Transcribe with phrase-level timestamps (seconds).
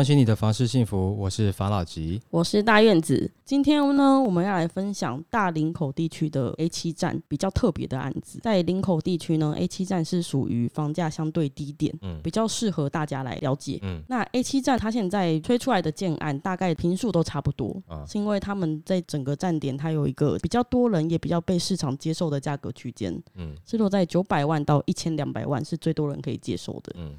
[0.00, 2.18] 关心你的房事幸福，我是法老吉。
[2.30, 3.30] 我是大院子。
[3.44, 8.38] 今天呢，我们要来分享大林口地区的 A 七站比较特别的案子。
[8.42, 13.78] 在林口地区呢，A 七站是属于房价相对低点，嗯比较适合大家来了解。
[13.82, 26.94] 嗯那 A 七站它现在推出来的建案，大概平数都差不多，啊是因为他们在整个站点它有一个比较多人也比较被市场接受的价格区间，嗯是落在九百万到一千两百万是最多人可以接受的。
[26.96, 27.12] 嗯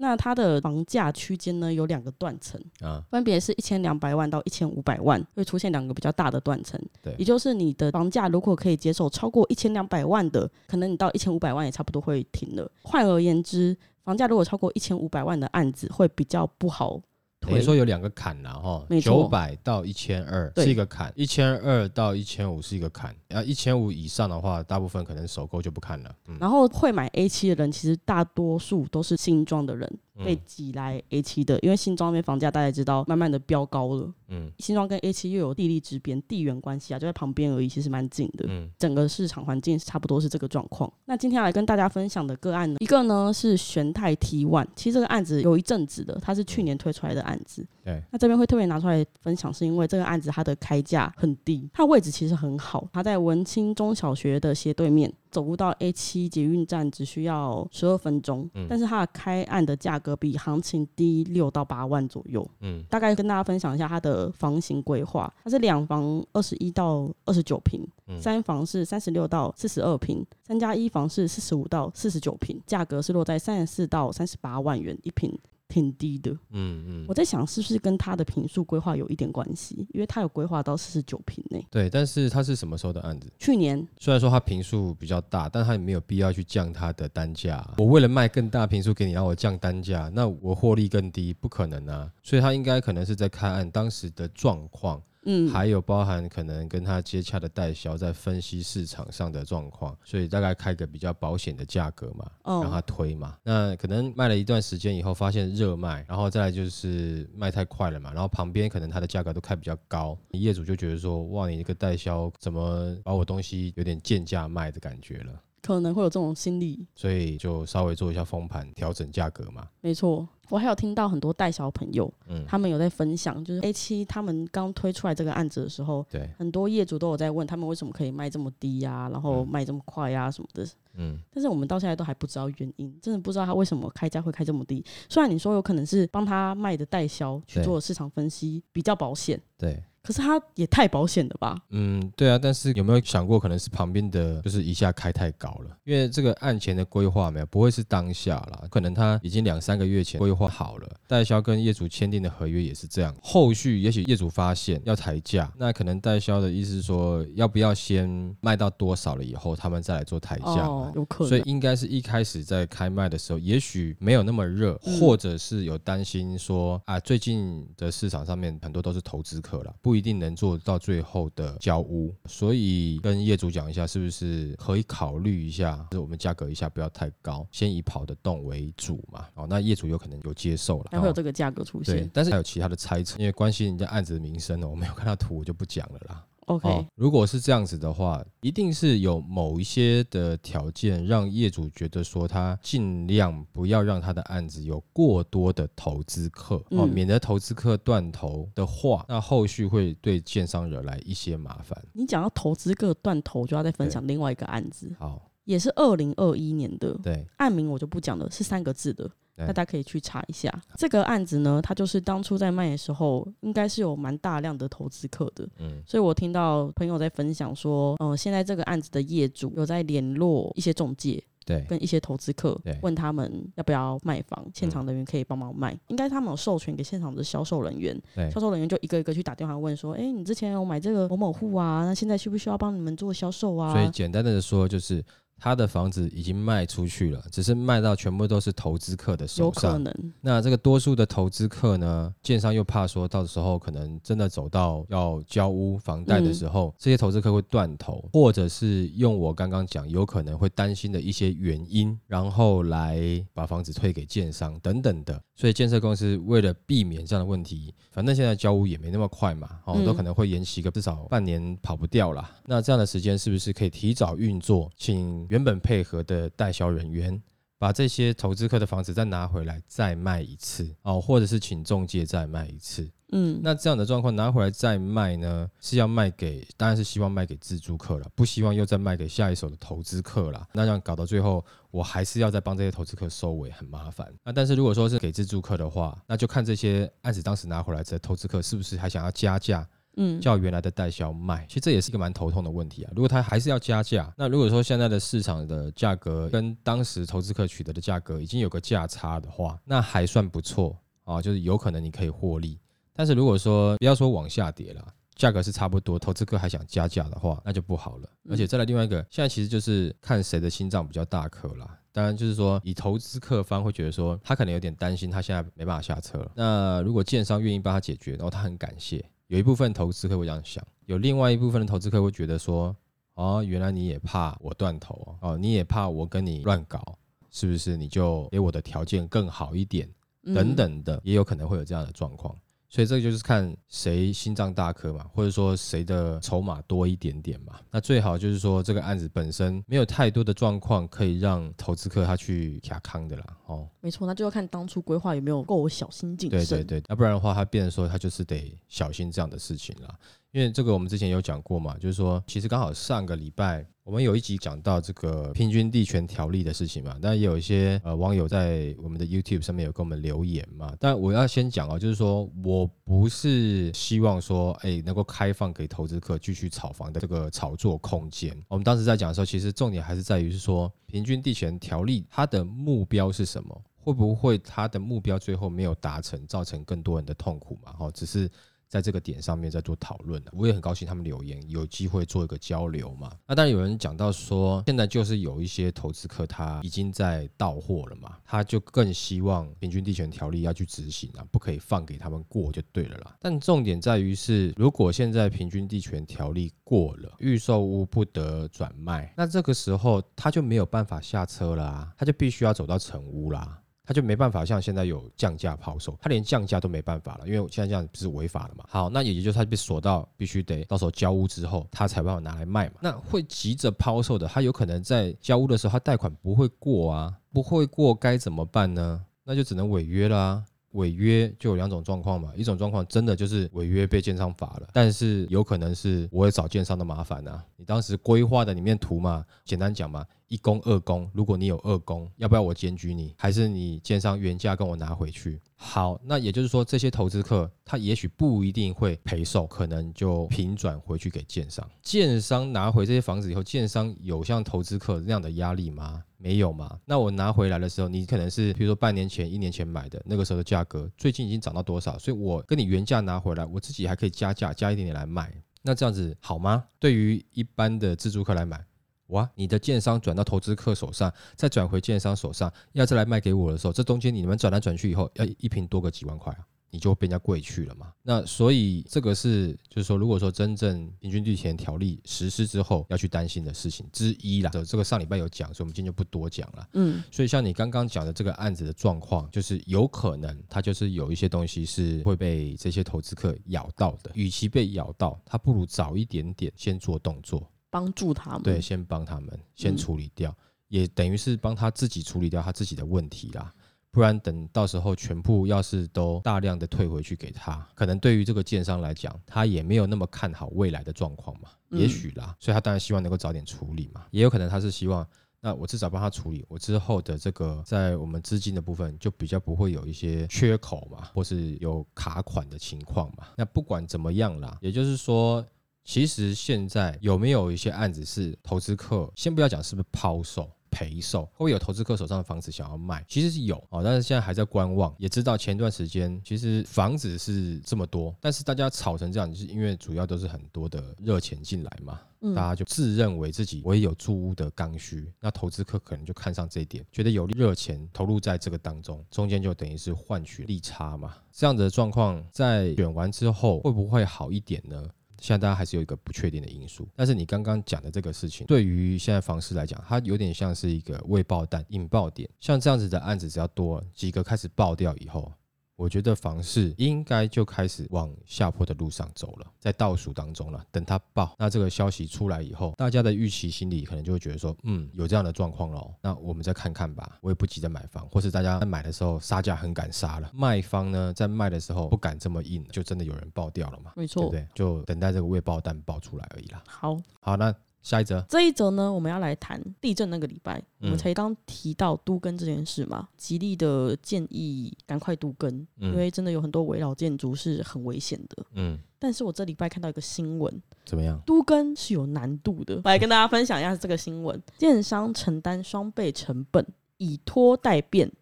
[0.00, 6.80] 那它的房价区间呢有两个断层，啊分别是一千两百万到一千五百万，会出现两个比较大的断层。
[7.02, 12.70] 对也就是你的房价如果可以接受超过一千两百万的，可能你到一千五百万也差不多会停了。
[12.82, 17.02] 换而言之，房价如果超过一千五百万的案子会比较不好推
[17.40, 17.62] 等于。
[17.62, 26.14] 说有两个坎啦，哈，九百到一千二对是一个坎，一千二到一千五是一个坎，然后一千五以上的话，大部分可能首购就不看了。
[26.28, 29.86] 嗯然后会买 A 七的人，其实大多数都是新庄的人
[30.24, 34.10] 被嗯挤来 A 七的，因为新庄那边房价大家知道慢慢的飙高了。
[34.28, 38.46] 嗯新庄跟 A 七又有地利之便、地缘关系啊，就在旁边而已，其实蛮近的。
[38.48, 40.90] 嗯整个市场环境差不多是这个状况。
[41.06, 47.66] 那今天要来跟大家分享的个案呢，一个呢是玄泰 T One，其实这个案子有一阵子的，它是去年推出来的案子。
[47.84, 58.66] 对，那这边会特别拿出来分享，是因为这个案子它的开价很低，它位置其实很好，它在文清中小学的斜对面，走路到 A 七捷运站只需要十二分钟，嗯。
[58.68, 62.46] 但是它的开案的价格比行情低六到八万左右。
[62.60, 62.84] 嗯。
[62.90, 68.20] 大概跟大家分享一下它的房型规划，它是两房二十一到二十九平，嗯。
[68.20, 75.32] 三房是三十六到四十二平，三加一房是四十五到四十九平，价格是落在三十四到三十八万元一平，
[75.68, 76.30] 挺低的。
[76.50, 81.60] 嗯嗯我，在想是不是跟他的平数规划有一点关系，因为他有规划到四十九平呢。
[81.70, 83.30] 对，但是他是什么时候的案子？
[83.38, 87.66] 去年虽然说他平数比较大，但他也没有必要去降他的单价。
[87.78, 92.10] 我为了卖更大平数给你，让我降单价，那我获利更低，不可能啊。
[92.22, 103.36] 所以他应该可能是在看案当时的状况，嗯，还有包含可能跟他接洽的代销在分析市场上的状况，所以大概开个比较保险的价格嘛，哦让他推嘛。
[103.42, 119.68] 那可能卖了一段时间以后，发现热卖，然后再来就是卖太快了嘛，然后旁边可能它的价格都开比较高，业主就觉得说，哇，你这个代销怎么把我东西有点贱价卖的感觉了，可能会有这种心理，所以就稍微做一下封盘，调整价格嘛。
[119.80, 120.26] 没错。
[120.50, 130.66] 我还有听到很多代销朋友，嗯，他们有在分享，就是 A 七他们刚推出来这个案子的时候，对，很多业主都有在问他们为什么可以卖这么低呀、然后嗯卖这么快呀、什么的。
[131.00, 134.84] 嗯但是我们到现在都还不知道原因，真的不知道他为什么开价会开这么低。
[135.08, 139.82] 虽然你说有可能是帮他卖的代销去做市场分析比较保险，对。
[140.08, 141.54] 可是他也太保险了吧？
[141.68, 145.76] 嗯，对啊，但是有没有想过，可能是旁边的，就是一下开太高了？
[145.84, 153.14] 因为这个案前的规划没有，不会是当下啦，可能他已经两三个月前规划好了，代销跟业主签订的合约也是这样。
[153.22, 160.66] 后续也许业主发现要抬价，那可能代销的意思是说，要不要先卖到多少了以后，他们再来做抬价。
[160.66, 161.28] 哦，有可能。
[161.28, 179.26] 所以应该是一开始在开卖的时候，也许没有那么热，嗯或者是有担心说啊，最近的市场上面很多都是投资客了，不一定能做到最后的交屋，所以跟业主讲一下，是不是可以考虑一下，就是我们价格一下不要太高，先以跑得动为主嘛。
[179.34, 182.10] 哦，那业主有可能有接受了，还会有哦这个价格出对现，。
[182.14, 186.24] 但是还有其他的猜测，因为关系人家案子的名声呢，我没有看到图，我就不讲了啦。
[186.48, 196.88] OK，、哦，如果是这样子的话，一定是有某一些的条件，让业主觉得说他尽量不要让他的案子有过多的投资客哦，嗯。
[196.88, 201.80] 免得投资客断头的话，那后续会对建商惹来一些麻烦。
[201.92, 210.52] 你讲到投资客断头，就要再分享另外一个案子，好，也是二零二一年的，对，案名我就不讲了，是三个字的，大家可以去查一下。
[210.76, 221.24] 这个案子呢，它就是当初在卖的时候，应该是有蛮大量的投资客的，嗯所以我听到朋友在分享说，嗯、现在这个案子的业主有在联络一些中介。
[221.46, 225.74] 对，跟一些投资客对问他们要不要卖房，现场人员可以帮忙卖。
[225.86, 231.86] 应该他们有授权给现场的销售人员，对销售人员就一个一个去打电话问说：“哎、你之前有买这个某某户啊？
[231.86, 235.02] 那现在需不需要帮你们做销售啊？”所以简单的说就是。
[235.40, 239.82] 他的房子已经卖出去了，只是卖到全部都是投资客的手有可上。
[239.82, 253.00] 能，那这个多数的投资客呢，建商又怕说到时候可能真的走到要交屋房贷的时候，这些投资客会断头，或者是用我刚刚讲有可能会担心的一些原因，然后来
[253.32, 255.20] 把房子退给建商等等的。
[255.36, 262.28] 所以建设公司为了避免这样的问题，反正现在交屋也没那么快嘛，哦，嗯都可能会延期个至少半年，跑不掉啦。
[262.44, 267.22] 那这样的时间是不是可以提早运作，请原本配合的代销人员？
[267.60, 272.88] 把这些投资客的房子再拿回来再卖一次哦，或者是请中介再卖一次。
[273.10, 280.46] 嗯，那这样的状况拿回来再卖呢，是要卖给，当然是希望卖给自住客了，不希望又再卖给下一手的投资客了。
[280.52, 284.06] 那这样搞到最后，我还是要再帮这些投资客收尾，很麻烦。
[284.22, 289.68] 那但是如果说是给自住客的话，那就看这些案子当时拿回来的投资客是不是还想要加价，
[289.98, 292.92] 嗯，叫原来的代销卖，其实这也是一个蛮头痛的问题啊。
[292.94, 302.58] 如果他还是要加价，那如果说现在的市场的价格跟当时投资客取得的价格已经有个价差的话，那还算不错啊，就是有可能你可以获利。
[302.94, 304.94] 但是如果说不要说往下跌了。
[305.18, 308.08] 价格是差不多，投资客还想加价的话，那就不好了。
[308.30, 311.76] 而且再来另外一个，现在其实就是看谁的心脏比较大颗啦。
[311.90, 316.30] 当然，就是说以投资客方会觉得说，他可能有点担心，他现在没办法下车了。
[316.36, 322.74] 那如果建商愿意帮他解决，然后他很感谢，有一部分投资客会这样想，有另外一部分的投资客会觉得说，
[323.14, 326.98] 哦，原来你也怕我断头哦，哦，你也怕我跟你乱搞，
[327.30, 327.76] 是不是？
[327.76, 329.86] 你就给我的条件更好一点，
[330.22, 332.34] 嗯等，等的，也有可能会有这样的状况。
[332.68, 337.58] 所以这个就是看谁心脏大颗嘛，或者说谁的筹码多一点点嘛。
[337.70, 343.24] 那最好就是说这个案子本身没有太多的状况可以让投资客他去卡康的啦。
[343.46, 346.66] 哦，没错，那就要看当初规划有没有够小心谨对慎。
[346.66, 349.98] 对对，要不然的话，他变成说他就是得小心这样的事情啦。
[350.38, 360.72] 因为这个我们之前有讲过嘛，就是说其实刚好上个礼拜我们有一集讲到这个平均地权条例的事情嘛，但也有一些呃网友在我们的 YouTube 上面有给我们留言嘛。
[360.78, 368.32] 但我要先讲哦，就是说我不是希望说哎能够开放给投资客继续炒房的这个炒作空间。
[368.46, 373.60] 我们当时在讲的时候，其实重点还是在于是说平均地权条例它的目标是什么？
[373.80, 377.74] 会不会它的目标最后没有达成，造成更多人的痛苦嘛？
[377.78, 378.30] 哦，只是
[378.68, 380.30] 在这个点上面在做讨论的。
[380.34, 383.10] 我也很高兴他们留言，有机会做一个交流嘛。
[383.26, 393.16] 那当然有人讲到说，现在就是有一些投资客他已经在到货了嘛，他就更希望平均地权条例要去执行啊，不可以放给他们过就对了啦。
[393.20, 403.58] 但重点在于是，如果现在平均地权条例过了，预售屋不得转卖，那这个时候他就没有办法下车了啊，他就必须要走到成屋啦。
[403.88, 408.62] 他就没办法像现在有降价抛售，他连降价都没办法了，因为现在这样不是违法的嘛。
[408.68, 412.74] 好，那也就是他被锁到必须得到时候交屋之后，他才办法拿来卖嘛。
[412.82, 419.02] 那会急着抛售的，他有可能在交屋的时候，他贷款不会过啊，不会过该怎么办呢？
[419.24, 420.44] 那就只能违约啦。
[420.78, 427.44] 违约就有两种状况嘛，一种状况真的就是违约被建商罚了，但是有可能是我会找建商的麻烦啊。
[427.56, 435.40] 你当时规划的里面图嘛，简单讲嘛，一公二公，如果你有二公，要不要我检举你，还是你建商原价跟我拿回去？
[435.56, 441.68] 好，那也就是说，这些投资客他也许不一定会赔售，可能就平转回去给建商。
[441.82, 446.04] 建商拿回这些房子以后，建商有像投资客那样的压力吗？
[446.20, 446.78] 没有嘛？
[446.84, 451.96] 那我拿回来的时候，你可能是比如说半年前、一年前买的，那个时候的价格，最近已经涨到多少？
[451.98, 455.32] 所以我跟你原价拿回来，我自己还可以加价加一点点来卖。
[455.62, 456.64] 那这样子好吗？
[456.78, 458.64] 对于一般的自住客来买，
[459.08, 466.38] 哇，你的建商转到投资客手上，再转回建商手上，要再来卖给我的时候，这中间你们转来转去以后，要一瓶多个几万块啊，
[466.70, 467.92] 你就会被人家贵去了嘛。
[468.02, 474.50] 那所以这个是就是说，如果说真正平均地权条例实施之后要去担心的事情之一啦。
[474.66, 476.68] 这个上礼拜有讲，所以我们今天就不多讲了。
[476.74, 484.10] 嗯，所以像你刚刚讲的这个案子的状况，就是有可能它就是有一些东西是会被这些投资客咬到的。
[484.14, 487.50] 与其被咬到，他不如早一点点先做动作。
[487.70, 488.42] 帮助他们。
[488.42, 490.34] 对，，先帮他们先处理掉，
[490.68, 493.54] 也等于是帮他自己处理掉他自己的问题啦。
[493.90, 505.06] 不然等到时候全部要是都大量的退回去给他，可能对于这个建商来讲，他也没有那么看好未来的状况嘛，嗯也许啦，所以他当然希望能够早点处理嘛，也有可能他是希望。
[505.40, 513.28] 那我至少帮他处理，我之后的这个在我们资金的部分就比较不会有一些缺口嘛，或是有卡款的情况嘛。
[513.36, 515.46] 那不管怎么样啦，也就是说，
[515.84, 523.04] 其实现在有没有一些案子是投资客，先不要讲是不是抛售赔售，会不会有投资客手上的房子想要卖？
[523.08, 524.94] 其实是有哦，但是现在还在观望。
[524.96, 532.00] 也知道前段时间其实房子是这么多，但是大家炒成这样，就是因为主要都是很多的热钱进来嘛。
[532.34, 541.14] 大家就自认为自己我也有住屋的刚需，那投资客可能就看上这一点，觉得有热钱投入在这个当中，中间就等于是换取利差嘛。
[541.32, 544.84] 这样的状况在选完之后会不会好一点呢？
[545.20, 546.88] 现在大家还是有一个不确定的因素。
[546.94, 552.28] 但是你刚刚讲的这个事情，对于现在房市来讲，它有点像是一个未爆弹引爆点。
[552.40, 555.32] 像这样子的案子，只要多几个开始爆掉以后。
[555.78, 560.60] 我觉得房市应该就开始往下坡的路上走了，在倒数当中了。
[560.72, 567.16] 等它爆，那这个消息出来以后，大家的预期心理可能就会觉得说，嗯，有这样的状况了，那我们再看看吧。
[567.20, 573.92] 我也不急着买房，或是大家在买的时候杀价很敢杀了，卖方呢在卖的时候不敢这么硬，就真的有人爆掉了嘛？
[573.94, 574.48] 没错，对不对？
[574.56, 576.60] 就等待这个未爆弹爆出来而已啦。
[576.66, 577.54] 好，好，那。
[577.82, 588.44] 下一则，这一则呢，我们要来谈地震那个礼拜，我们才刚提到都更这件事嘛，极力的建议赶快都更，因为真的有很多围绕建筑是很危险的。
[588.54, 591.18] 嗯，但是我这礼拜看到一个新闻，怎么样？
[591.24, 596.66] 都更是有难度的，我 来跟大家分享一下这个新闻：建商承担双倍成本，
[596.98, 598.12] 以拖代变，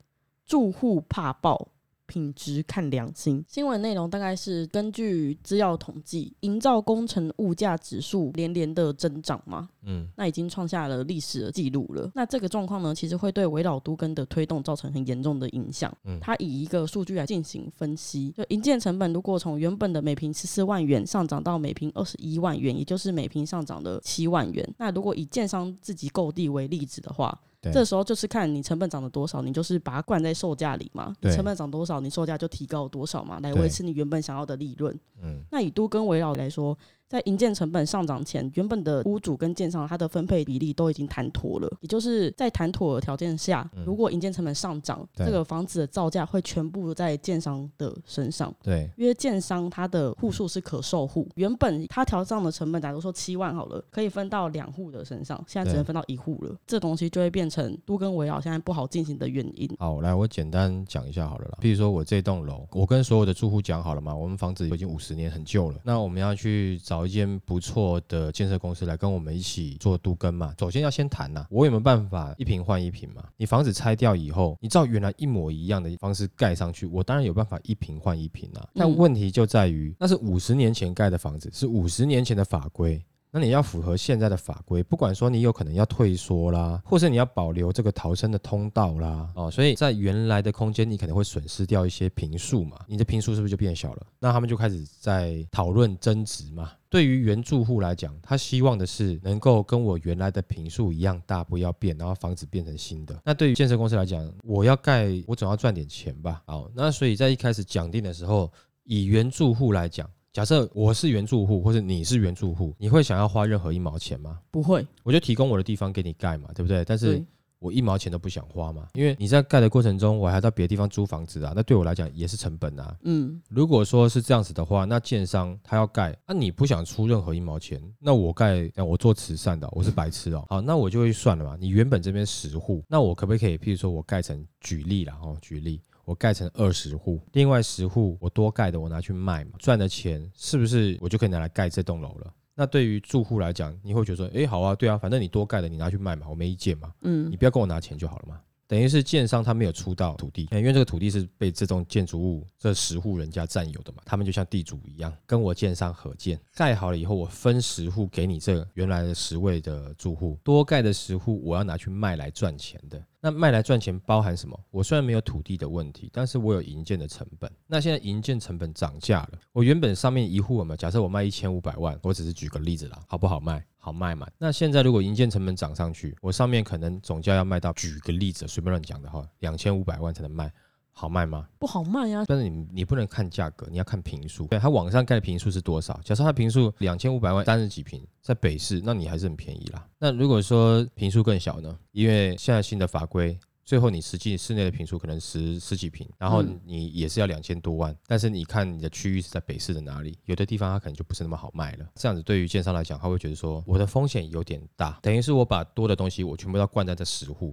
[0.44, 1.68] 住户怕爆。
[2.06, 3.44] 品质看良心。
[3.48, 12.10] 新闻内容大概是根据资料统计，营造工程物价指数连连的增长嘛，嗯，那已经创下了历史的记录了。
[12.14, 15.92] 那这个状况呢，其实会对围绕都根的推动造成很严重的影响。
[16.04, 24.74] 嗯，它以一个数据来进行分析，就营建成本如果从原本的每平十四万元上涨到每平二十一万元，也就是每平上涨了七万元。
[24.78, 27.38] 那如果以建商自己购地为例子的话，
[27.72, 31.14] 这时候就是看你成本涨了多少，你就是把它灌在售价里嘛。
[31.22, 34.98] 成本涨多少，你售价就提高多少嘛，来维持你原本想要的利润。
[35.22, 36.76] 嗯，那以都跟围绕来说。
[37.08, 48.52] 在营建成本上涨前，原本的屋主跟建商他的分配比例都已经谈妥了，也就是在谈妥的条件下，如果营建成本上涨，这个房子的造价会全部在建商的身上。
[48.62, 59.70] 对，因为建商他的户数是可售户，原本他调账的成本，假如说七万好了，可以分到两户的身上，现在只能分到一户了，这东西就会变成都跟围绕现在不好进行的原因。
[59.78, 68.00] 好，来我简单讲一下好了啦，比如说我这栋楼，我跟所有的住户讲好了嘛，我们房子已经五十年很旧了，那我们要去找一间不错。
[68.08, 70.54] 的建设公司来跟我们一起做都更嘛？
[70.58, 73.24] 首先要先谈呐，我有没有办法一平换一平嘛？
[73.36, 78.68] 你房子拆掉以后，你照原来一模一样的方式盖上去，我当然有办法一平换一平啊。
[78.74, 83.02] 但问题就在于，那是五十年前盖的房子，是五十年前的法规。
[83.32, 94.06] 那你要符合现在的法规，不管说你有可能要退缩啦，或是你要保留这个逃生的通道啦，哦，所以在原来的空间你可能会损失掉一些平数嘛，你的平数是不是就变小了？
[94.18, 96.72] 那他们就开始在讨论增值嘛。
[96.96, 103.20] 对于原住户来讲，他希望的是能够跟我原来的平数一样大，不要变，然后房子变成新的。
[103.22, 106.42] 那对于建设公司来讲，我要盖，我总要赚点钱吧？
[106.46, 108.50] 好，那所以在一开始讲定的时候，
[108.84, 110.10] 以原住户来讲。
[110.32, 114.38] 假设我是原住户，或者你是原住户，你会想要花任何一毛钱吗？
[114.50, 116.82] 不会，我就提供我的地方给你盖嘛，对不对？
[116.82, 117.22] 但是
[117.66, 122.96] 我一毛钱都不想花嘛，因为你在盖的过程中，我还到别的地方租房子啊，那对我来讲也是成本啊。
[123.02, 130.46] 嗯，如果说是这样子的话，那建商他要盖，那你不想出任何一毛钱，那我盖，我做慈善的，我是白痴哦。
[130.48, 131.56] 好，那我就会算了嘛。
[131.58, 135.80] 你原本这边十户，那我可不可以，譬如说我盖成举例了哦，举例。
[136.04, 142.32] 我盖成二十户，另外十户我多盖的，我拿去卖嘛，赚的钱是不是我就可以拿来盖这栋楼了？
[142.58, 148.40] 那对于住户来讲，你会觉得说，哎，好啊，对啊，反正你多盖的，你拿去卖嘛，我没意见嘛，嗯，你不要跟我拿钱就好了嘛。
[148.68, 163.02] 等于是建商他没有出到土地，因为这个土地是被这栋建筑物这十户人家占有的嘛，他们就像地主一样，跟我建商合建，盖好了以后，我分十户给你这原来的十位的住户，多盖的十户我要拿去卖来赚钱的。
[163.18, 164.56] 那卖来赚钱包含什么？
[164.70, 167.50] 我虽然没有土地的问题，但是我有营建的成本。
[167.66, 173.64] 那现在营建成本涨价了，我原本上面一户我们，假设我卖一千五百万，我只是举个例子啦，好不好卖？
[173.86, 174.26] 好卖嘛？
[174.36, 180.52] 那现在如果营建成本涨上去，我上面可能总价要卖到，举个例子，随便乱讲的话，两千五百万才能卖。
[180.90, 181.46] 好卖吗？
[181.56, 182.24] 不好卖呀。
[182.26, 184.44] 但是你你不能看价格，你要看平数。
[184.46, 186.00] 对，它网上盖的平数是多少？
[186.02, 189.86] 假设它平数两千五百万，三十几平，在北市，那你还是很便宜啦。
[190.00, 191.78] 那如果说平数更小呢？
[191.92, 197.94] 因为现在新的法规，最后你实际室内的平数可能十十几平，然后你也是要两千多万。
[198.06, 200.16] 但是你看你的区域是在北市的哪里？
[200.26, 201.86] 有的地方它可能就不是那么好卖了。
[201.96, 207.52] 这样子对于建商来讲，他会觉得说我的风险有点大，等于是我把多的东西我全部要灌在这十户。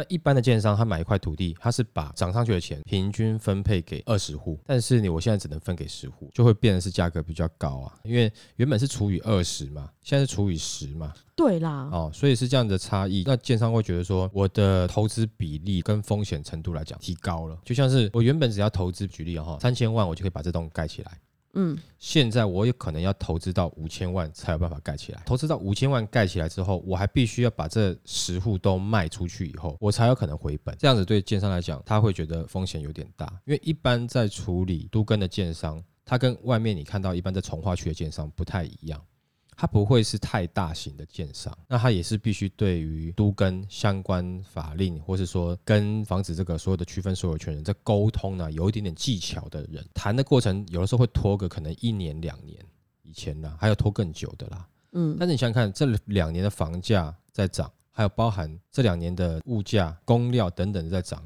[0.00, 13.24] 那一般的建商，他买一块土地，他是把涨上去的钱平均分配给二十户，但是你我现在只能分给十户，就会变得是价格比较高啊，因为原本是除以二十嘛，现在是除以十嘛，对啦，哦，所以是这样的差异。
[13.26, 21.12] 那建商会觉得说，我的投资比例跟风险程度来讲提高了，就像是我原本只要投资，举例哈，三千万我就可以把这栋盖起来。
[21.54, 25.20] 嗯，现在我有可能要投资到五千万才有办法盖起来。
[25.26, 30.76] 投资到五千万盖起来之后，我还必须要把这十户都卖出去以后，我才有可能回本。
[30.78, 39.04] 这样子对建商来讲，他会觉得风险有点大，因为一般在处理都根的建商，他跟外面你看到一般在从化区的建商不太一样。
[39.60, 52.58] 它不会是太大型的建商，那它也是必须对于都跟相关法令，或是说跟防止这个所有的区分所有权人在沟通呢，有一点点技巧的人，谈的过程有的时候会拖个可能一年两年，
[53.02, 54.66] 以前呢还有拖更久的啦。
[54.92, 61.22] 嗯，但是你想想看，这两年的房价在涨，还有包含这两年的物价、工料等等在涨。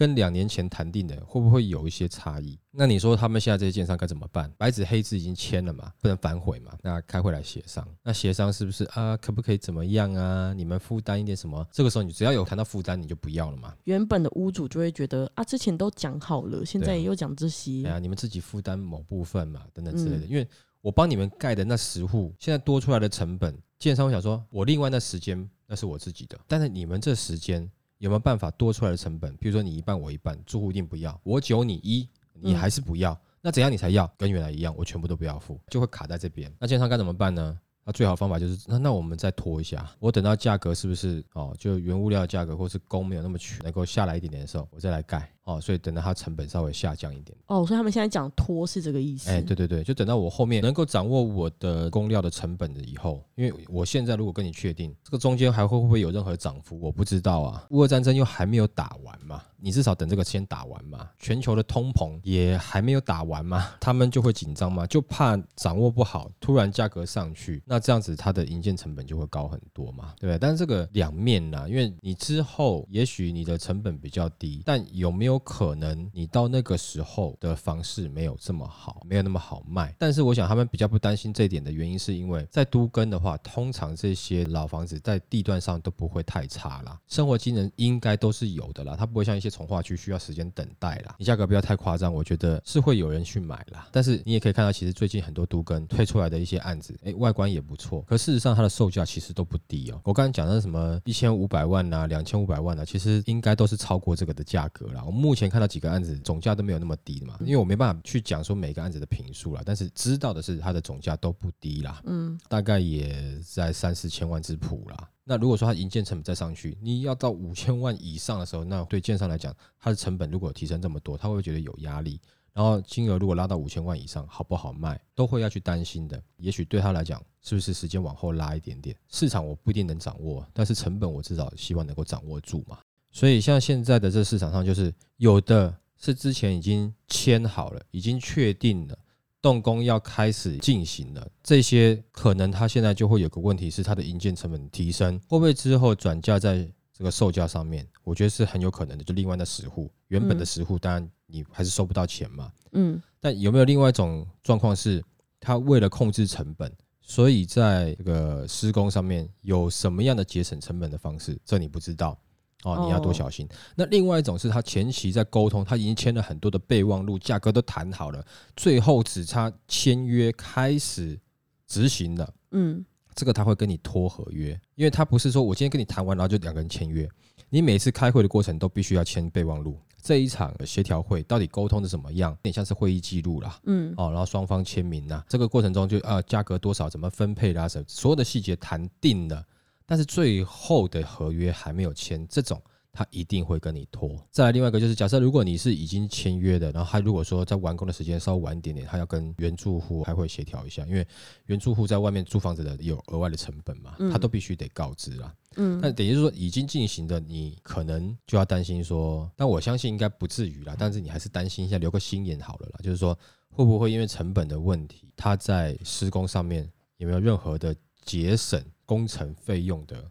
[0.00, 2.58] 跟两年前谈定的会不会有一些差异？
[2.70, 4.50] 那你说他们现在这些建商该怎么办？
[4.56, 6.72] 白纸黑字已经签了嘛，不能反悔嘛？
[6.80, 9.14] 那开会来协商，那协商是不是啊？
[9.18, 10.54] 可不可以怎么样啊？
[10.54, 11.66] 你们负担一点什么？
[11.70, 13.76] 这个时候你只要有谈到负担，你就不要了嘛。
[13.84, 20.24] 原本的屋主就会觉得啊，之前都讲好了，现在又讲这些，哎呀，你们自己负担某部分嘛，等等之类的。
[20.24, 20.48] 因为
[20.80, 27.70] 我帮你们盖的那十户，现在多出来的成本，建商会想说，我另外那时间那是我自己的，但是你们这时间。
[28.00, 29.36] 有没有办法多出来的成本？
[29.36, 34.10] 比如说你一半我一半，住户一定不要，我九你一，你还是不要，那怎样你才要？
[34.16, 36.50] 跟原来一样，我全部都不要付，就会卡在这边。
[36.58, 37.58] 那建商该怎么办呢？
[37.84, 45.30] 那最好方法就是，那那我们再拖一下，我等到价格是不是哦，就原物料价格或是工没有那么全，能够下来一点点的时候，我再来盖。
[45.56, 47.36] 哦，所以等到它成本稍微下降一点。
[47.46, 49.30] 哦，所以他们现在讲拖是这个意思。
[49.30, 57.66] 哎，对对对，就等到我后面能够掌握我的工料的成本的以后，因为我现在如果跟你确定这个中间还会不会有任何涨幅，我不知道啊。
[57.70, 61.08] 乌俄战争又还没有打完嘛，你至少等这个先打完嘛。
[61.18, 70.38] 全球的通膨也还没有打完嘛，他们就会紧张嘛，就怕掌握不好，突然价格上去，那这样子它的营建成本就会高很多嘛，对不对？
[70.38, 75.39] 但是这个两面呢，因为你之后也许你的成本比较低，但有没有？
[75.40, 79.94] 可能你到那个时候的房市没有这么好，没有那么好卖。
[79.98, 91.14] 但是我想他们比较不担心这一点的原因，是因为在都根的话，通常这些老房子在地段上都不会太差啦，生活机能应该都是有的啦，它不会像一些从化区需要时间等待啦。
[91.18, 93.88] 你价格不要太夸张，我觉得是会有人去买啦。
[93.90, 100.00] 但是你也可以看到，其实最近很多都根推出来的一些案子，哎，外观也不错，可事实上它的售价其实都不低哦。
[100.04, 105.02] 我刚刚讲的什么一千五百万呐，两千五百万呐，其实应该都是超过这个的价格啦。
[105.04, 115.08] 我目前看到几个案子总价都没有那么低的嘛，因为我没办法去讲说每个案子的评数啦，但是知道的是它的总价都不低啦，嗯，大概也在三四千万之谱啦。
[115.22, 122.20] 那如果说它营建成本再上去，你要到五千万以上的时候，那对建商来讲，它的成本如果提升这么多，他会觉得有压力。
[122.52, 126.20] 然后金额如果拉到五千万以上，好不好卖，都会要去担心的。
[126.36, 132.76] 也许对他来讲，是不是时间往后拉一点点，市场我不一定能掌握，但是成本我至少希望能够掌握住嘛。
[133.10, 138.98] 所以像现在的这市场上，就是有的是之前已经签好了，已经确定了
[139.42, 147.86] 动工要开始进行了，这些可能他现在就会有个问题是，它的营建成本提升，会不会之后转嫁在这个售价上面？
[148.04, 149.02] 我觉得是很有可能的。
[149.02, 152.52] 就另外的十户，原本的十户，当然你还是收不到钱嘛。
[152.72, 153.00] 嗯。
[153.18, 155.02] 但有没有另外一种状况是，
[155.38, 156.70] 他为了控制成本，
[157.00, 161.38] 所以在这个施工上面有什么样的节省成本的方式？
[161.44, 162.18] 这你不知道。
[162.64, 163.48] 哦，你要多小心。
[163.74, 168.24] 那另外一种是他前期在沟通，他已经签了很多的备忘录，价格都谈好了，
[168.56, 171.18] 最后只差签约开始
[171.66, 172.34] 执行了。
[172.50, 177.08] 嗯，这个他会跟你拖合约，因为他不是说我今天跟你谈完，然后就两个人签约。
[177.48, 179.78] 你每次开会的过程都必须要签备忘录。
[180.02, 182.30] 这一场协调会到底沟通的怎么样？
[182.30, 183.58] 有点像是会议记录啦。
[183.64, 189.44] 嗯，哦，然后双方签名呐，这个过程中就啊，价格多少，怎么分配啦，什所有的细节谈定了。
[189.90, 194.16] 但是最后的合约还没有签，这种他一定会跟你拖。
[194.30, 201.04] 再来另外一个就是，假设如果你是已经签约的，然后他如果说在完工的时间稍微晚一点点，他要跟原住户还会协调一下，因为
[201.46, 205.34] 原住户在外面租房子的有额外的成本嘛，他都必须得告知啦。
[205.56, 217.74] 嗯，那等于是说已经进行的，你可能就要担心说，但我相信应该不至于啦，但是你还是担心一下，留个心眼好了啦，就是说会不会因为成本的问题，他在施工上面有没有任何的
[218.04, 218.62] 节省？
[218.90, 220.04] 工程费用的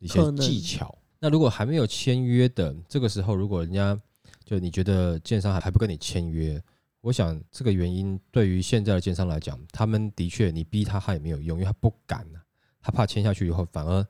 [0.00, 0.92] 一些技巧。
[1.20, 3.96] 那如果还没有签约的，这个时候如果人家
[4.44, 6.60] 就你觉得建商还还不跟你签约，
[7.00, 12.42] 我想这个原因对于现在的建商来讲，他们的确你逼他他也没有用，因为他不敢啊，
[12.82, 14.04] 他怕签下去以后反而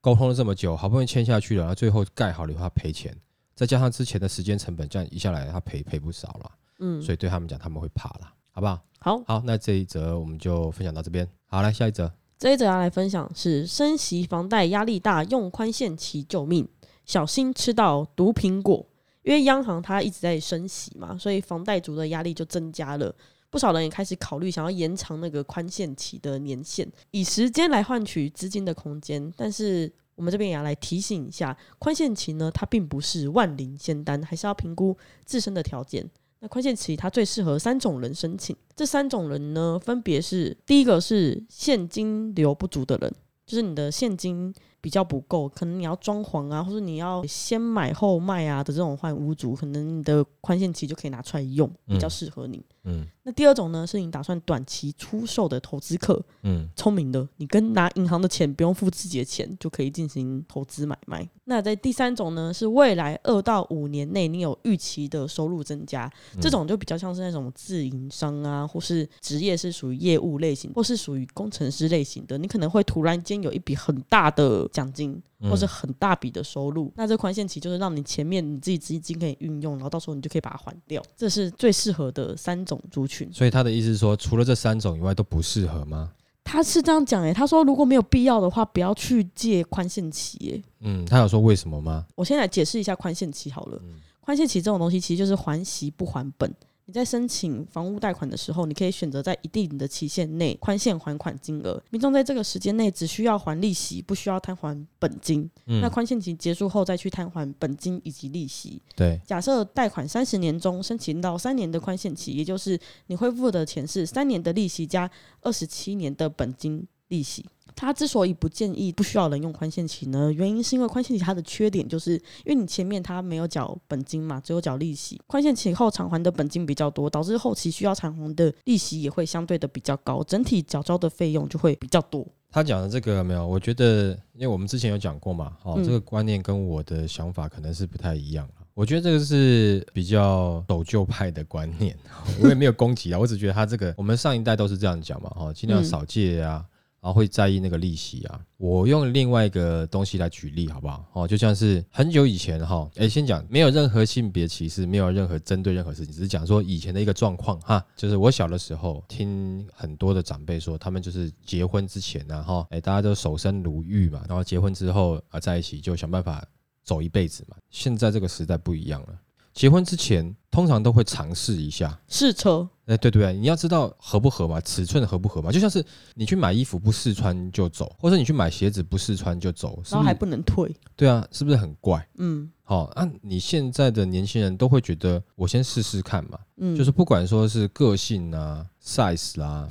[0.00, 3.12] 沟通了这么久，好不容易签下去了，然后最后盖好了以后他赔钱，
[3.56, 8.80] 再加上之前的时间成本，这样一下来他赔赔不少了，嗯，所以对他们讲他们会怕了，好不好？
[9.00, 11.28] 好，好，那这一则我们就分享到这边。
[11.46, 12.10] 好，来下一则。
[12.38, 16.68] 这一则要来分享是升息房贷压力大，用宽限期救命，
[17.06, 18.84] 小心吃到毒苹果。
[19.22, 23.14] 因为央行它一直在升息嘛，所以房贷族的压力就增加了。
[23.48, 29.32] 不少人也开始考虑想要延长那个宽限期的年限，以时间来换取资金的空间。
[29.36, 34.94] 但是我们这边也要来提醒一下，宽限期呢，它并不是万灵仙丹，还是要评估
[35.24, 36.04] 自身的条件。
[36.44, 43.10] 那宽限期它最适合三种人申请，这三种人呢，分别是第一个是现金流不足的人，
[43.46, 52.62] 就是你的现金比较不够，可能你要装潢啊，或者你要先买后卖啊的这种换屋主，可能你的宽限期就可以拿出来用，比较适合你。
[52.86, 61.26] 嗯那第二种呢，是你打算短期出售的投资客，嗯聪明的，你跟拿银行的钱不用付自己的钱，就可以进行投资买卖。
[61.46, 76.90] 那在第三种呢，是未来二到五年内你有预期的收入增加，这种就比较像是那种自营商啊，或是职业是属于业务类型，或是属于工程师类型的，你可能会突然间有一笔很大的奖金，或是很大笔的收入。
[76.96, 81.02] 那这宽限期就是让你前面你自己资金可以运用，然后到时候你就可以把它还掉。
[81.14, 83.30] 这是最适合的三种族群。
[83.30, 86.12] 所以他的意思是说，除了这三种以外都不适合吗？
[86.44, 92.06] 他是这样讲诶、他说如果没有必要的话，不要去借宽限期诶、嗯，他有说为什么吗？
[92.14, 93.78] 我先来解释一下宽限期好了。
[93.82, 96.50] 嗯宽限期这种东西其实就是还息不还本。
[96.86, 101.82] 你在申请房屋贷款的时候，你可以选择在一定的期限内宽限还款金额。
[101.90, 105.48] 民众在这个时间内只需要还利息，不需要摊还本金。
[105.66, 108.82] 嗯那宽限期结束后再去摊还本金以及利息。
[108.94, 117.44] 对，假设贷款三十年中申请到三年的宽限期，也就是你恢复的钱是三年的利息加二十七年的本金利息。
[117.76, 122.12] 他之所以不建议不需要人用宽限期呢，原因是因为宽限期它的缺点就是
[122.44, 132.24] 因为你前面他没有缴本金嘛，只有缴利息，宽限期后偿还的本金比较多，导致后期需要偿还的利息也会相对的比较高，整体缴交的费用就会比较多。
[132.52, 133.44] 他讲的这个没有？
[133.44, 141.96] 我觉得，因为我们之前有讲过嘛，哦，嗯这个观念跟我的想法可能是不太一样啊我觉得这个是比较守旧派的观念，
[142.40, 146.64] 我也没有攻击啊，我只觉得他这个，我们上一代都是这样讲嘛，哈，尽量嗯少借啊，然
[147.04, 148.40] 然后会在意那个利息啊。
[148.56, 151.04] 我用另外一个东西来举例好不好？
[151.12, 166.42] 哦，就像是很久以前哈，诶，先讲没有任何性别歧视，没有任何针对任何事情，只是讲说以前的一个状况哈，就是我小的时候听很多的长辈说，他们就是结婚之前呢，哈，诶，大家都守身如玉嘛，然后结婚之后啊在一起就想办法
[166.82, 167.56] 走一辈子嘛。
[167.68, 169.08] 现在这个时代不一样了，
[169.54, 175.82] 结婚之前通常都会尝试一下，试车，哎，对对对，你要知道合不合嘛，尺寸合不合嘛，就像是
[176.14, 180.30] 你去买衣服不试穿就走，或者你去买鞋子不试穿就走，是然后还不是？
[180.30, 182.06] 不能退，对啊，是不是很怪？
[182.18, 182.50] 嗯。
[182.66, 189.68] 好、那，你现在的年轻人都会觉得我先试试看嘛，嗯，就是不管说是个性啊、size 啦，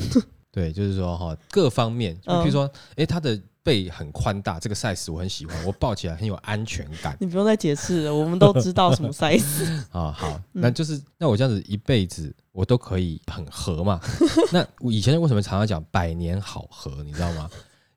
[0.51, 9.65] 对，就是说哈、各方面，比如说，哎、他的背很宽大，这个 size 我很喜欢，我抱起来很有安全感你不用再解释了，我们都知道什么 size。
[9.91, 10.11] 啊。
[10.11, 13.99] 好，嗯那就是那我这样子一辈子我都可以很合嘛。
[14.51, 17.49] 那我以前为什么常常讲百年好合，你知道吗？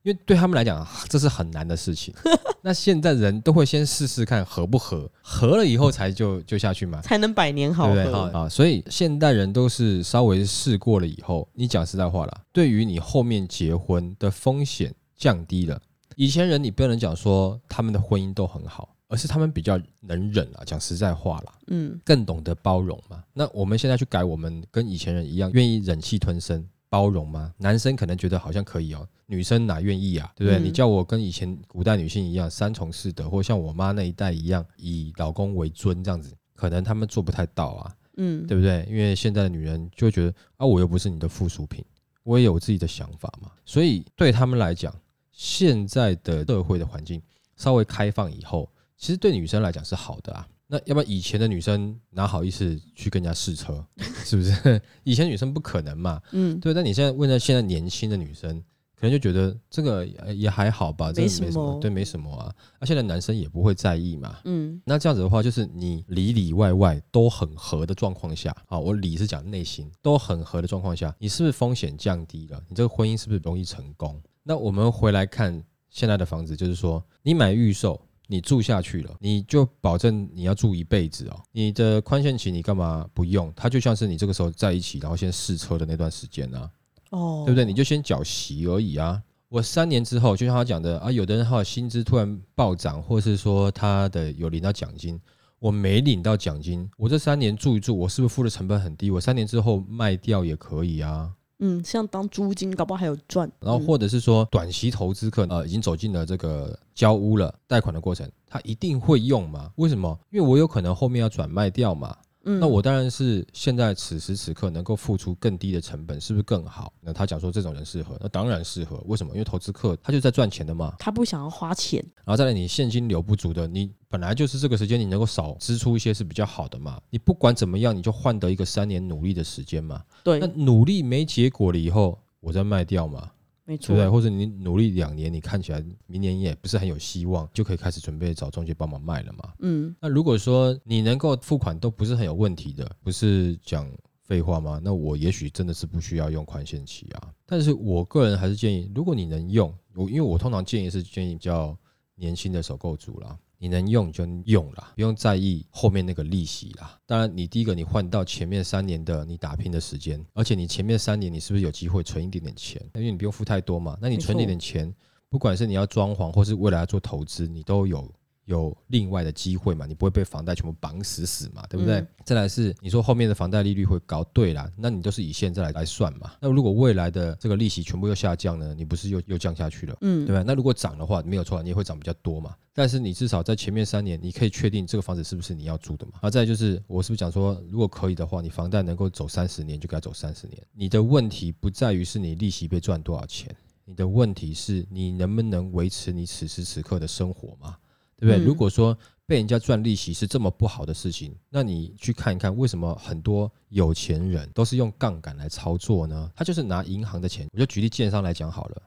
[0.03, 2.15] 因为对他们来讲，这是很难的事情。
[2.63, 7.01] 那现在人都会先试试看合不合，合了以后才就就下去买。
[7.01, 7.93] 才能百年好？
[7.93, 8.31] 合。
[8.33, 15.81] 啊，所以现代人都是稍微试过了以后，你讲实在话了，对于你后面结婚的风险降低了。
[16.17, 20.63] 以前人你不能讲说他们的婚姻都很好，而是他们比较能忍啊。
[20.65, 23.23] 讲实在话啦，嗯更懂得包容嘛。
[23.33, 26.67] 那我们现在去改，我们跟以前人一样，愿意忍气吞声。
[26.89, 27.53] 包容吗？
[27.59, 30.33] 男生可能觉得好像可以哦，女生哪愿意啊？
[30.37, 30.61] 对不对？
[30.61, 37.95] 嗯你叫我跟以前古代女性一样三从四德，或像我妈那一代一样以老公为尊这样子，可能他们做不太到啊。
[38.19, 38.87] 嗯，对不对？
[38.89, 41.85] 因为现在的女人就会觉得啊，我又不是你的附属品，
[42.23, 43.51] 我也有自己的想法嘛。
[43.65, 44.95] 所以对他们来讲，
[45.37, 47.21] 现在的社会的环境
[47.57, 50.49] 稍微开放以后，其实对女生来讲是好的啊。
[50.67, 53.87] 那要不然以前的女生哪好意思去跟人家试车，
[54.25, 54.81] 是不是？
[55.05, 56.73] 以前女生不可能嘛，嗯，对。
[56.73, 58.59] 但你现在问到现在年轻的女生，
[58.95, 62.53] 可能就觉得这个呃也还好吧，这个没什么没什么，对，没什么啊。
[62.81, 72.61] 那、现在男生也不会在意嘛，嗯那这样子的话，就是你里里外外都很合的状况下，啊，我里是讲内心都很合的状况下，你是不是风险降低了？
[72.69, 74.21] 你这个婚姻是不是容易成功？
[74.49, 81.43] 那我们回来看现在的房子，就是说你买预售，你住下去了，你就保证你要住一辈子哦。
[81.51, 83.53] 你的宽限期你干嘛不用？
[83.57, 86.71] 它就像是你这个时候在一起，然后先试车的那段时间啊，
[87.11, 87.65] 哦，对不对？
[87.65, 89.21] 你就先缴息而已啊。
[89.49, 95.21] 我三年之后，就像他讲的啊，有的人他的薪资突然暴涨，或是说他的有领到奖金，
[95.59, 99.11] 我没领到奖金，我这三年住一住，我是不是付的成本很低？
[99.11, 101.33] 我三年之后卖掉也可以啊。
[101.59, 103.51] 嗯，像当租金，搞不好还有赚。
[103.61, 109.71] 然后或者是说短期投资客呃已经走进了这个交屋了贷款的过程，他一定会用吗？
[109.77, 110.19] 为什么？
[110.31, 112.17] 因为我有可能后面要转卖掉嘛。
[112.47, 116.93] 嗯，那我当然是现在此时此刻能够付出更低的成本，是不是更好？
[117.01, 119.03] 那他讲说这种人适合，那当然适合。
[119.07, 119.33] 为什么？
[119.35, 120.95] 因为投资客他就在赚钱的嘛。
[120.99, 127.01] 他不想要花钱，然后再来你现金流不足的，你本来就是这个时间你能够少支出一些是比较好的嘛。
[127.11, 130.03] 你不管怎么样，你就换得一个三年努力的时间嘛。
[130.23, 133.31] 对那，努力没结果了以后，我再卖掉嘛。
[133.67, 134.09] 没错对不，对？
[134.09, 139.53] 或者你努力两年，你看起来明年也不是很有希望，就可以开始准备找中介帮忙卖了嘛。
[139.59, 143.91] 嗯，那如果说你能够付款都不是很有问题的，不是讲
[144.23, 144.81] 废话吗？
[144.83, 147.33] 那我也许真的是不需要用宽限期啊。
[147.45, 151.77] 但是我个人还是建议，如果你能用，我因为我通常建议是建议比较
[152.15, 153.37] 年轻的首购族啦。
[153.59, 156.99] 你能用就用啦，不用在意后面那个利息啦。
[157.07, 162.81] 当然，你第一个你换到前面三年的你打拼的时间，而且你前面三年你是不是有机会存一点点钱？
[162.95, 164.95] 因为你不用付太多嘛，那你存一点点钱，
[165.29, 168.09] 不管是你要装潢或是未来要做投资，你都有
[168.47, 172.01] 有另外的机会嘛，你不会被房贷全部绑死死嘛，对不对？
[172.01, 176.33] 嗯再来是你说后面的房贷利率会高，对啦，那你都是以现在来来算嘛。
[176.41, 179.97] 那如果未来的这个利息全部又下降呢，你不是又又降下去了？
[180.01, 180.43] 嗯对，吧？
[180.45, 182.53] 那如果涨的话，没有错，你也会涨比较多嘛。
[182.75, 186.15] 但是你至少在前面三年，你可以确定这个房子是不是你要住的嘛。
[186.21, 190.61] 啊再就是，我是不是讲说，如果可以的话，你房贷能够走三十年，就该走三十年。
[190.73, 193.55] 你的问题不在于是你利息被赚多少钱，
[193.85, 197.77] 你的问题是你能不能维持你此时此刻的生活嘛？
[198.17, 198.37] 对不对？
[198.37, 206.31] 嗯如果说被人家赚利息是这么不好的事情，那你去看一看，为什么很多有钱人都是用杠杆来操作呢？
[206.37, 208.83] 他就是拿银行的钱，我就举例建商来讲好了。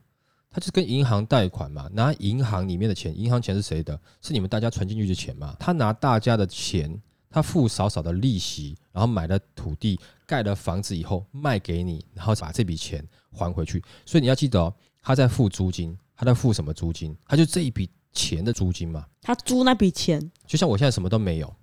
[0.52, 4.00] 他就是跟银行贷款嘛，拿银行里面的钱，银行钱是谁的？
[4.20, 5.54] 是你们大家存进去的钱嘛？
[5.60, 13.80] 他拿大家的钱，他付少少的利息，然后买了土地，盖了房子以后卖给你，然后把这笔钱还回去。
[14.04, 17.16] 所以你要记得哦，他在付租金，他在付什么租金？
[17.26, 19.06] 他就这一笔钱的租金嘛。
[19.20, 21.54] 他租那笔钱，就像我现在什么都没有，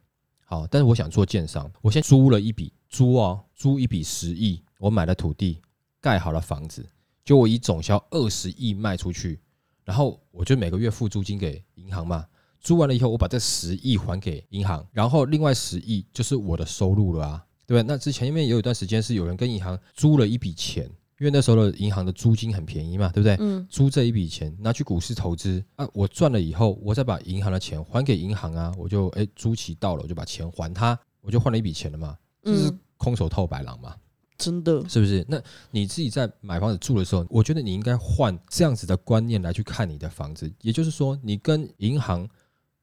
[0.46, 5.62] 好，但是我想做建商，我先租了一笔租哦，租一笔十亿，我买了土地，
[6.00, 6.88] 盖好了房子，
[7.26, 9.40] 就我以总销二十亿卖出去，
[9.84, 12.26] 然后我就每个月付租金给银行嘛，
[12.62, 17.86] 租完了以后，我把这十亿还给银行，然后另外十亿就是我的收入了啊，对吧？
[17.88, 23.36] 那之前因为也有一段时间是有人跟银行租了一笔钱，因为那时候的银行的租金很便宜嘛，对不对？
[23.40, 33.96] 嗯，租这一笔钱拿去股市投资啊，我赚了以后，我再把银行的钱还给银行啊，我就哎租期到了，我就把钱还他，我就换了一笔钱了嘛，就是嗯，空手套白狼嘛，
[34.38, 35.26] 真的，是不是？
[35.28, 42.30] 那你自己在买房子住的时候，我觉得你应该换这样子的观念来去看你的房子，也就是说，你跟银行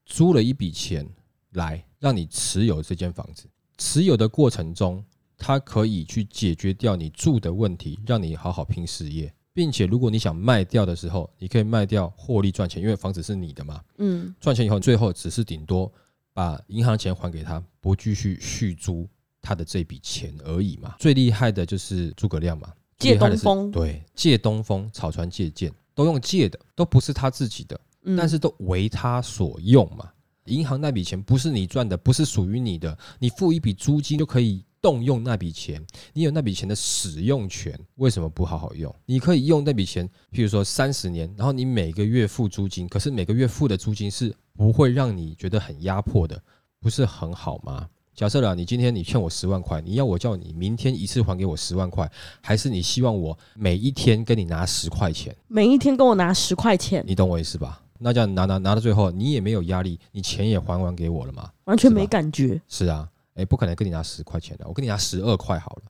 [0.04, 1.08] 租了一笔钱
[1.52, 3.46] 来让你持有这间房子，
[3.78, 5.04] 持有的过程中，
[5.36, 9.32] 它可以去解决掉你住的问题，让你好好拼事业。
[9.52, 13.80] 并且，如果你想卖掉的时候，你可以卖掉获利赚钱，因为房子是你的嘛。
[13.98, 15.92] 嗯，赚钱以后，最后只是顶多
[16.32, 19.08] 把银行钱还给他，不继续续租
[19.40, 20.96] 他的这笔钱而已嘛。
[20.98, 30.10] 最厉害的就是诸葛亮嘛，借东风对，借东风，草船借箭，都用借的，都不是他自己的，嗯但是都为他所用嘛。
[30.46, 38.94] 银行那笔钱不是你赚的，不是属于你的，你付一笔租金就可以动用那笔钱，你有那笔钱的使用权，为什么不好好用？
[39.06, 46.38] 你可以用那笔钱，譬如说三十年，然后你每个月付租金，可是每个月付的租金是不会让你觉得很压迫的，
[46.82, 47.88] 不是很好吗？
[48.14, 52.06] 假设了，你今天你欠我十万块，你要我叫你明天一次还给我十万块，
[52.42, 55.34] 还是你希望我每一天跟你拿十块钱？
[55.48, 57.80] 每一天跟我拿十块钱，你懂我意思吧？
[57.98, 61.50] 那这样拿拿拿到最后，你也没有压力，你钱也还完给我了嘛？
[61.64, 65.82] 完全没感觉，是啊，哎，不可能跟你拿十块钱的，我跟你拿十二块好了，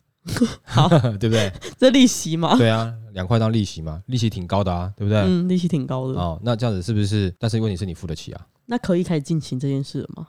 [0.65, 1.53] 好， 对不对？
[1.79, 2.57] 这利息嘛？
[2.57, 5.21] 对啊，两块当利息嘛，利息挺高的啊，对不对？
[5.21, 7.35] 嗯，利息挺高的，哦，那这样子是不是？
[7.39, 8.47] 但是问题是你付得起啊。
[8.67, 10.29] 那可以开始进行这件事了吗？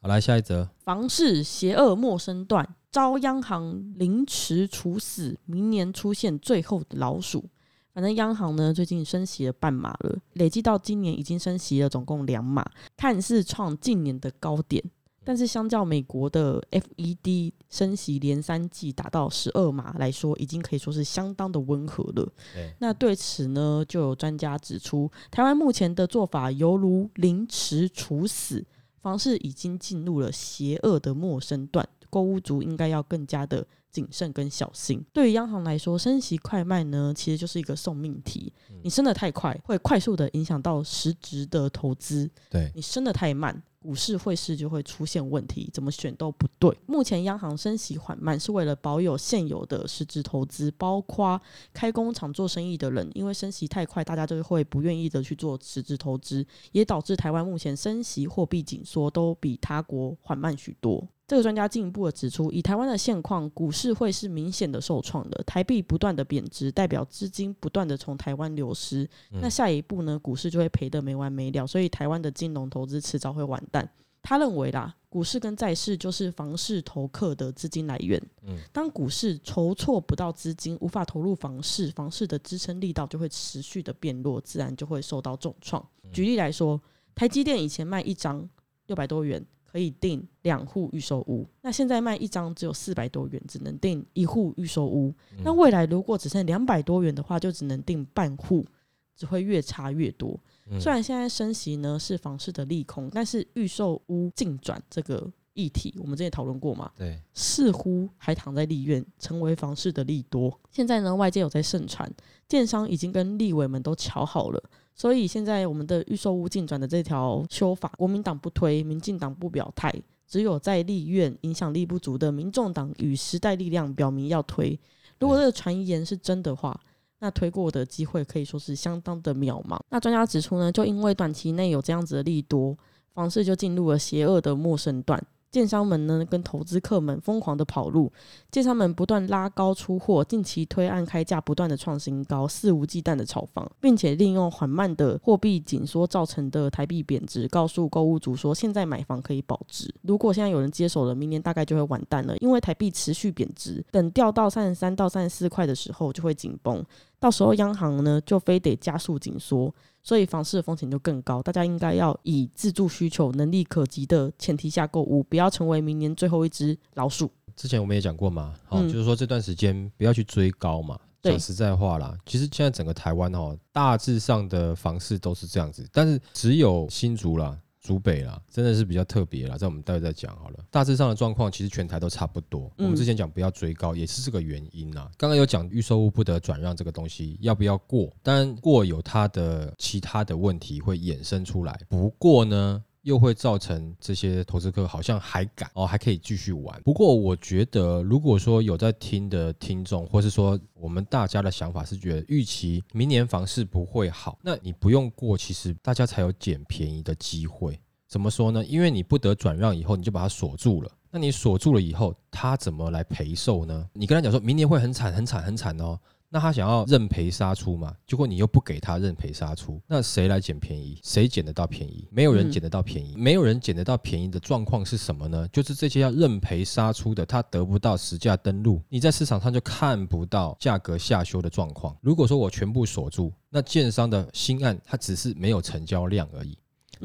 [0.00, 7.44] 好，来下一则，房市邪恶陌生段，遭央行凌迟处死，明年出现最后的老鼠。
[7.92, 12.64] 反正央行呢最近升息了半码了，累计到今年已经升息了总共两码，
[12.96, 14.82] 看似创近年的高点，
[15.24, 22.26] 但是相较美国的 FED 升息连三季达到十二码来说，已经可以说是相当的温和了。
[22.54, 28.64] 对那对此呢，就有专家指出，台湾目前的做法犹如凌迟处死，
[29.02, 35.04] 房市已经进入了邪恶的陌生段，购物族应该要更加的谨慎跟小心。
[35.12, 38.52] 对于央行来说，升息快慢呢，其实就是一个送命题。
[38.82, 46.74] 你升得太快，会快速的影响到实质的投资；对你升得太慢，股市汇市就会出现问题，怎么选都不对。
[46.86, 51.40] 目前央行升息缓慢，是为了保有现有的实质投资，包括
[51.74, 61.06] 开工厂做生意的人，因为升息太快，大家就会不愿意的去做实质投资，也导致台湾目前升息、货币紧缩都比他国缓慢许多。
[61.30, 65.40] 这个专家进一步的指出，以台湾的现况，股市会是明显的受创的。
[65.44, 69.08] 台币不断的贬值，代表资金不断的从台湾流失。
[69.40, 71.64] 那下一步呢，股市就会赔得没完没了。
[71.64, 73.88] 所以台湾的金融投资迟早会完蛋。
[74.20, 78.20] 他认为啦，股市跟债市就是房市投客的资金来源。
[78.42, 85.80] 嗯，当股市筹措不到资金，无法投入房市，房市的支撑力道就会持续的变弱，自然就会受到重创。
[86.12, 86.82] 举例来说，
[87.14, 88.48] 台积电以前卖一张
[88.88, 89.46] 六百多元。
[89.70, 95.14] 可以订两户预售屋，那现在卖一张只有四百多元，只能订一户预售屋。
[95.44, 98.66] 那未来如果只剩两百多元的话，就只能订半户，
[99.14, 100.38] 只会越差越多。
[100.80, 106.90] 虽然现在升息呢是房市的利空，但是预售屋进转这个议题，我们之前讨论过嘛？
[106.96, 110.58] 对，似乎还躺在利院，成为房市的利多。
[110.70, 112.12] 现在呢，外界有在盛传，
[112.48, 114.62] 建商已经跟立委们都瞧好了。
[114.94, 119.90] 所以现在我们的预售屋进转的这条修法，国民党不推，民进党不表态，
[120.26, 124.78] 只有在立院影响力不足的民众党与时代力量表明要推。
[125.18, 126.78] 如果这个传言是真的话，
[127.18, 129.78] 那推过的机会可以说是相当的渺茫。
[129.90, 132.76] 那专家指出呢，就因为短期内有这样子的利多，
[133.12, 135.22] 房市就进入了邪恶的陌生段。
[135.50, 138.12] 建商们呢，跟投资客们疯狂的跑路，
[138.50, 149.92] 建商们不断拉高出货，近期推案开价不断的创新高，肆无忌惮的炒房，并且利用缓慢的货币紧缩造成的台币贬值，告诉购物主说现在买房可以保值。
[150.02, 156.84] 如果现在有人接手了，明年大概就会完蛋了，因为台币持续贬值，等掉到三十三到三十四块的时候就会紧绷，
[157.18, 159.74] 到时候央行呢就非得加速紧缩。
[160.02, 167.30] 所以房市的风险就更高，大家应该要以自住需求能力可及的前提下购物，不要成为明年最后一只老鼠。
[167.56, 170.98] 之前我们也讲过嘛，好，就是说这段时间不要去追高嘛。
[171.22, 177.58] 讲实在话啦，其实现在整个台湾哦，大致上的房市都是这样子，但是只有新竹啦。
[177.80, 180.58] 竹北啦，真的是比较特别啦，在我们待会再讲好了。
[180.70, 182.70] 大致上的状况其实全台都差不多。
[182.76, 185.10] 我们之前讲不要追高，也是这个原因啦。
[185.16, 191.80] 刚刚有讲预售物不得转让这个东西要不要过，当然过有它的其他的问题会衍生出来。
[191.88, 192.84] 不过呢。
[193.02, 196.80] 又会造成这些投资客好像还敢哦，还可以继续玩。
[196.82, 207.80] 不过我觉得，如果说有在听的听众，或是说我们大家的想法是觉得预期明年房市不会好，那你不用过，其实大家才有捡便宜的机会。
[208.08, 208.64] 怎么说呢？
[208.64, 210.90] 因为你不得转让以后，你就把它锁住了。
[211.12, 213.88] 那你锁住了以后，他怎么来赔售呢？
[213.92, 215.98] 你跟他讲说明年会很惨、很惨、很惨哦。
[216.32, 217.92] 那他想要认赔杀出嘛？
[218.06, 221.00] 结果你又不给他认赔杀出，那谁来捡便宜？
[221.02, 222.06] 谁捡得到便宜？
[222.12, 225.48] 没有人捡得到便宜，没有人捡得到便宜的状况是什么呢？
[225.48, 231.96] 就是这些要认赔杀出的，他得不到实价登录，你在市场上就看不到价格下修的状况。
[232.00, 236.56] 如果说我全部锁住，那建商的新案它只是没有成交量而已，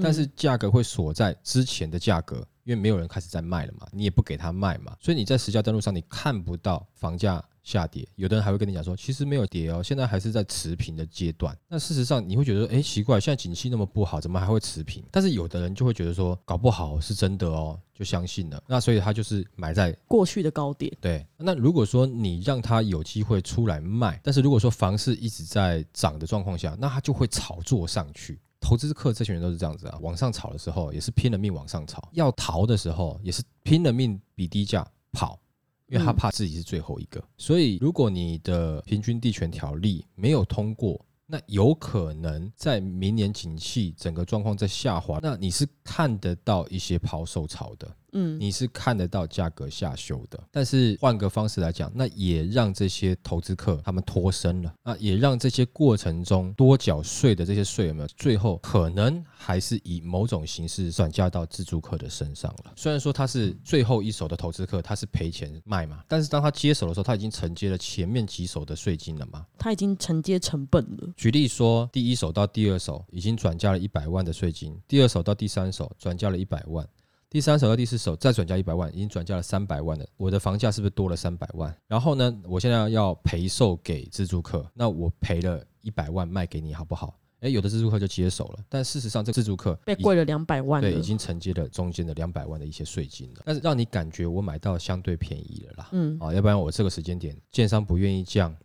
[0.04, 7.44] 但是价格会锁在之前的价格，因为没有人开始在卖了嘛，你也不给他卖嘛，所以你在实价登录上你看不到房价。
[7.66, 11.58] 下跌，有的人还会跟你讲说，其实没有跌哦，现在还是在持平的阶段。
[11.68, 15.04] 那事实上你会觉得，哎，奇怪，现在景气那么不好，怎么还会持平？
[15.10, 18.64] 但是有的人就会觉得说，搞不好是真的哦，就相信了。
[18.68, 20.96] 那所以他就是买在过去的高点。
[21.02, 28.40] 对，那如果说你让他有机会出来卖，但是如果说房市一直在涨的状况下，那他就会炒作上去。
[28.66, 35.40] 投资客这群人都是这样子啊，往上炒的时候也是拼了命往上炒，要逃的时候也是拼了命比低价跑。
[35.88, 47.90] 因为他怕自己是最后一个，所以如果你的平均地权条例没有通过，那有可能在明年景气整个状况在下滑，那你是看得到一些抛售潮的。
[48.18, 62.72] 嗯，你是看得到价格下修的，但是换个方式来讲，那也让这些投资客他们脱身了那，也让这些过程中多缴税的这些税有没有最后可能还是以某种形式转嫁到自住客的身上了。
[62.78, 71.14] 虽然说他是最后一手的投资客，他是赔钱卖嘛，但是当他接手的时候，他已经承接了前面几手的税金了嘛，他已经承接成本了。
[71.18, 76.88] 举例说，第一手到第二手已经转嫁了一百万的税金，第二手到第三手转嫁了一百万。
[77.30, 80.06] 第三手到第四手再转嫁一百万，已经转嫁了三百万了。
[80.16, 81.76] 我的房价是不是多了三百万？
[81.86, 87.20] 然后呢，我现在要赔售给自住客，那我赔了一百万卖给你好不好？
[87.42, 98.56] 诶，有的自助客就接手了，但事实上这自助客被贵了两百万，对已经承接了中间的两百万的一些税金了，但是让你感觉我买到相对便宜了啦，嗯啊，要不然我这个时间点建商不愿意降，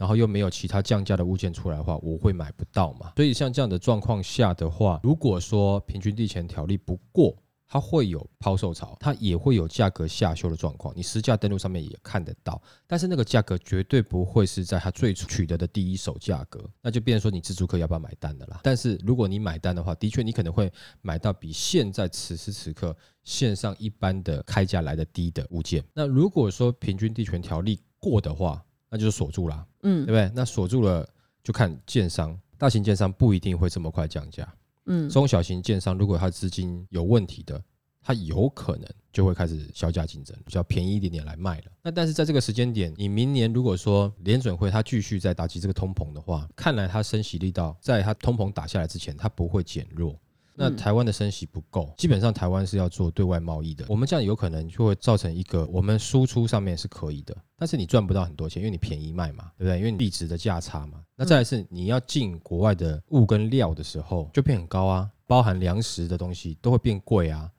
[0.00, 3.12] 然后又没有其他降价的物件出来的话，我会买不到嘛。
[3.16, 7.36] 所以像这样的状况下的话，如果说平均地权条例不过，
[7.68, 10.92] 它会有抛售潮，它也会有价格下修的状况。
[10.96, 18.58] 你实价登录上面也看得到，但是那个价格绝对不会是在它最初取得的第一手价格，那就变成说你自助客要不要买单的啦。
[18.64, 20.72] 但是如果你买单的话，的确你可能会
[21.02, 25.84] 买到比现在此时此刻线上一般的开价来的低的物件。
[25.92, 30.32] 那如果说平均地权条例过的话，那就是锁住了，嗯，对嗯不对？
[30.34, 31.08] 那锁住了
[31.42, 34.52] 就看建商，大型建商不一定会这么快降价。
[34.86, 37.62] 嗯中小型建商如果他资金有问题的，
[38.02, 41.64] 他有可能就会开始销价竞争，比较便宜一点点来卖了。
[41.82, 50.18] 那但是在这个时间点，你明年如果说联准会它继续在打击这个通膨的话，看来它升息力道在它通膨打下来之前，它不会减弱。
[50.60, 53.86] 那嗯台湾的升息不够，基本上台湾是要做对外贸易的。
[53.88, 59.78] 我们这样有可能就会造成一个，我们输出上面是可以的，但是你赚不到很多钱，因为你便宜卖嘛，对不对？
[59.78, 61.02] 因为你币值的价差嘛。
[61.16, 67.50] 那再来是你要进国外的物跟料的时候，就变很高啊，包含粮食的东西都会变贵啊。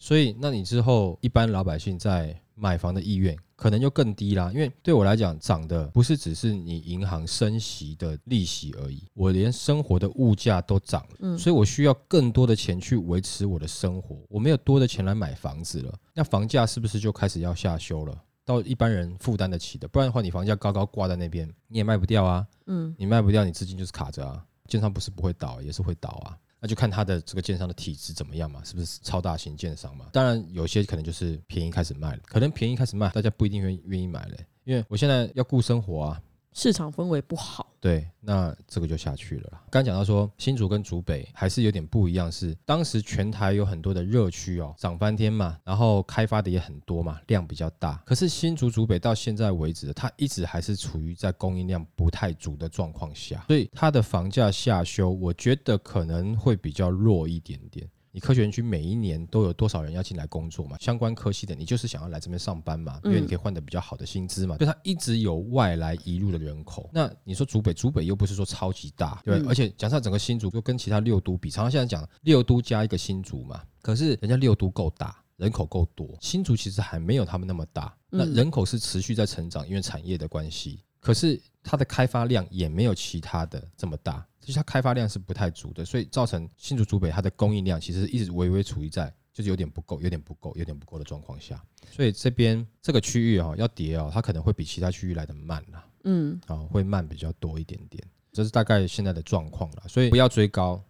[0.00, 4.50] 所以，那你之后一般老百姓在买房的意愿可能就更低啦。
[4.52, 14.18] 因为对我来讲，涨的不是只是你银行升息的利息而已，我连生活的物价都涨了，嗯所以我需要更多的钱去维持我的生活。
[14.28, 18.22] 我没有多的钱来买房子了，那房价是不是就开始要下修了？
[18.44, 22.46] 到一般人负担得起的，不然的话，你房价高高挂在那边，你也卖不掉啊。
[22.66, 24.42] 嗯你卖不掉，你资金就是卡着啊。
[24.66, 26.36] 建商不是不会倒，也是会倒啊。
[26.60, 30.06] 那就看他的这个建商的体质怎么样嘛，是不是超大型建商嘛？
[30.12, 36.22] 当然有些可能就是便宜开始卖了，可能便宜开始卖，大家不一定愿愿意买嘞，因为我现在要顾生活啊。
[36.52, 39.62] 市场氛围不好，对，那这个就下去了啦。
[39.70, 48.02] 刚讲到说新竹跟竹北还是有点不一样，是当时全台有很多的热区哦，涨翻天嘛，然后开发的也很多嘛，量比较大。
[48.04, 57.88] 可是新竹竹北到现在为止，它一直还是处于在供应量不太足的状况下，所以它的房价下修，我觉得可能会比较弱一点点。
[58.10, 60.76] 你科学园区每一年都有多少人要进来工作嘛？
[60.80, 64.56] 相关科系的，你就是想要来这边上班嘛，因为你可以换得比较好的薪资嘛。
[64.56, 66.88] 对它一直有外来移入的人口。
[66.92, 75.16] 那你说竹北，竹北又不是说超级大，对而且讲上整个新竹，就跟其他六都比，常常现在讲六都加一个新竹嘛，可是人家六都够大。
[75.38, 77.96] 人口够多，新竹其实还没有他们那么大。
[78.10, 80.80] 那嗯人口是持续在成长，因为产业的关系。
[80.98, 91.62] 可是它的开发量也没有其他的这么大，就是它开发量是不太足的，所以造成新竹竹北它的供应量其实一直微微处于在就是有点不够、有点不够、有点不够的状况下。
[91.90, 98.02] 所以这边这个区域哦、要跌哦，它可能会比其他区域来的慢啦，嗯啊、会慢比较多一点点。
[98.32, 100.82] 这是大概现在的状况啦，所以不要追高。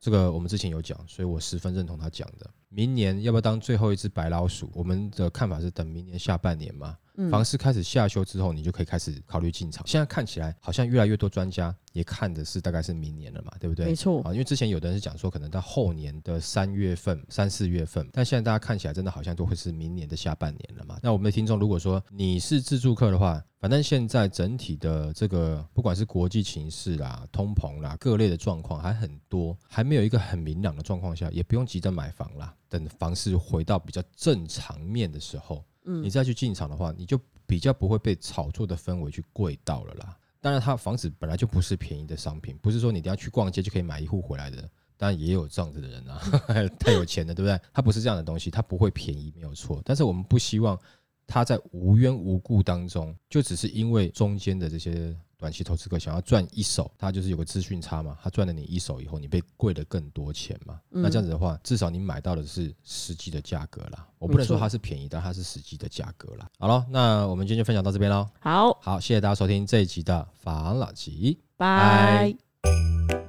[0.00, 2.50] 这个我们之前有讲，所以我十分认同他讲的。
[2.68, 4.68] 明年要不要当最后一只白老鼠？
[4.74, 9.86] 我们的看法是等明年下半年嘛，嗯房市开始下修之后，你就可以开始考虑进场。
[9.86, 13.86] 现在看起来好像越来越多专家也看的是大概是明年了嘛，对不对？
[13.86, 20.98] 没错啊，因为之前有的人是讲说可能到后年的三月份、三四月份，但现在大家看起来真的好像都会是明年的下半年了嘛。
[21.02, 32.54] 那我们的听众如果说你是自助客的话，反正现在整体的这个不管是国际情势啦、通膨啦、各类的状况还很多，还没有一个很明朗的状况下，也不用急着买房啦。
[32.68, 40.16] 等房市回到比较正常面的时候，你再去进场的话，你就比较不会被炒作的氛围去贵到了啦。
[40.40, 44.68] 当然，它房子本来就不是便宜的商品，不是说你等下去逛街就可以买一户回来的。
[44.96, 46.20] 当然也有这样子的人啊，
[46.78, 47.60] 太有钱了，对不对？
[47.72, 49.82] 它不是这样的东西，它不会便宜，没有错。
[49.84, 50.78] 但是我们不希望
[51.26, 60.80] 它在无缘无故当中，就只是因为中间的这些短期投资客想要赚一手，他就是有个资讯差嘛，他赚了你一手以后，你被贵了更多钱嘛。
[60.90, 64.08] 嗯那这样子的话，至少你买到的是实际的价格啦。
[64.18, 66.48] 我不能说它是便宜，但它是实际的价格啦。
[66.58, 68.26] 好了，那我们今天就分享到这边喽。
[68.40, 71.38] 好，好，谢谢大家收听这一集的法老集。
[71.58, 72.34] 拜。
[72.62, 73.23] 拜